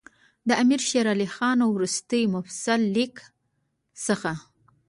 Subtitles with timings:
[0.47, 3.15] د امیر شېر علي خان وروستي مفصل لیک
[4.05, 4.31] څخه.